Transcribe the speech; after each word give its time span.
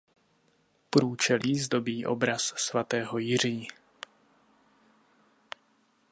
Průčelí 0.89 1.59
zdobí 1.59 2.05
obraz 2.05 2.41
svatého 2.57 3.17
Jiří. 3.17 3.67